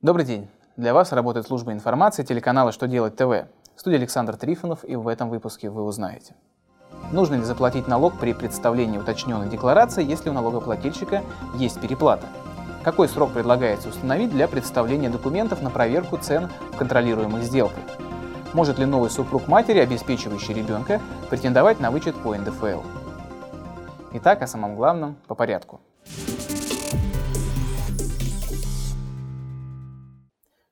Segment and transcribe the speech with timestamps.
[0.00, 0.48] Добрый день.
[0.76, 3.48] Для вас работает служба информации телеканала «Что делать ТВ».
[3.74, 6.36] В студии Александр Трифонов, и в этом выпуске вы узнаете.
[7.10, 11.24] Нужно ли заплатить налог при представлении уточненной декларации, если у налогоплательщика
[11.56, 12.26] есть переплата?
[12.84, 17.82] Какой срок предлагается установить для представления документов на проверку цен в контролируемых сделках?
[18.52, 22.82] Может ли новый супруг матери, обеспечивающий ребенка, претендовать на вычет по НДФЛ?
[24.12, 25.80] Итак, о самом главном по порядку.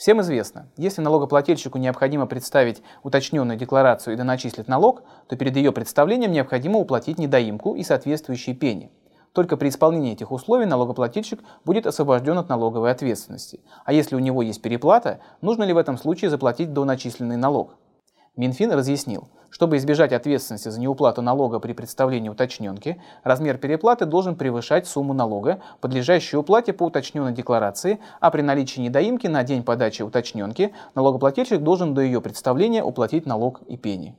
[0.00, 6.32] Всем известно, если налогоплательщику необходимо представить уточненную декларацию и доначислить налог, то перед ее представлением
[6.32, 8.90] необходимо уплатить недоимку и соответствующие пени.
[9.34, 13.60] Только при исполнении этих условий налогоплательщик будет освобожден от налоговой ответственности.
[13.84, 17.76] А если у него есть переплата, нужно ли в этом случае заплатить доначисленный налог?
[18.36, 24.86] Минфин разъяснил, чтобы избежать ответственности за неуплату налога при представлении уточненки, размер переплаты должен превышать
[24.86, 30.72] сумму налога, подлежащую уплате по уточненной декларации, а при наличии недоимки на день подачи уточненки
[30.94, 34.16] налогоплательщик должен до ее представления уплатить налог и пени.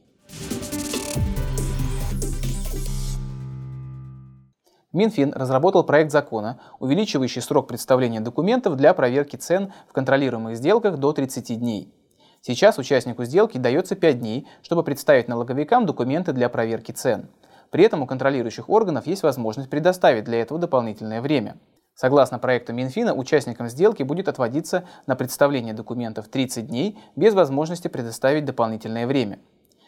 [4.91, 11.13] Минфин разработал проект закона, увеличивающий срок представления документов для проверки цен в контролируемых сделках до
[11.13, 11.93] 30 дней.
[12.41, 17.29] Сейчас участнику сделки дается 5 дней, чтобы представить налоговикам документы для проверки цен.
[17.69, 21.57] При этом у контролирующих органов есть возможность предоставить для этого дополнительное время.
[21.93, 28.45] Согласно проекту Минфина, участникам сделки будет отводиться на представление документов 30 дней без возможности предоставить
[28.45, 29.37] дополнительное время.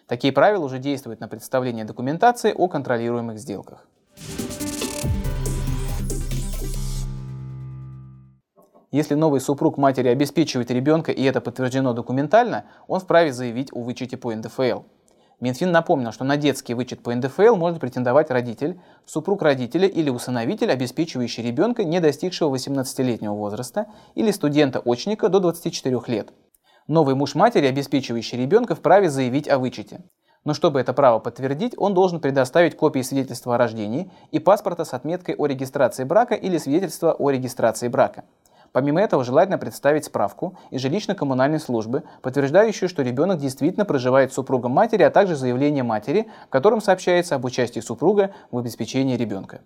[0.06, 3.88] Такие правила уже действуют на представление документации о контролируемых сделках.
[8.94, 14.18] Если новый супруг матери обеспечивает ребенка и это подтверждено документально, он вправе заявить о вычете
[14.18, 14.84] по НДФЛ.
[15.40, 20.72] Минфин напомнил, что на детский вычет по НДФЛ может претендовать родитель, супруг родителя или усыновитель,
[20.72, 26.32] обеспечивающий ребенка, не достигшего 18-летнего возраста, или студента-очника до 24 лет.
[26.86, 30.02] Новый муж матери, обеспечивающий ребенка, вправе заявить о вычете.
[30.46, 34.94] Но чтобы это право подтвердить, он должен предоставить копии свидетельства о рождении и паспорта с
[34.94, 38.26] отметкой о регистрации брака или свидетельства о регистрации брака.
[38.74, 44.72] Помимо этого, желательно представить справку из жилищно-коммунальной службы, подтверждающую, что ребенок действительно проживает с супругом
[44.72, 49.62] матери, а также заявление матери, в котором сообщается об участии супруга в обеспечении ребенка.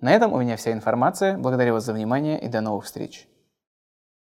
[0.00, 1.36] На этом у меня вся информация.
[1.36, 3.26] Благодарю вас за внимание и до новых встреч.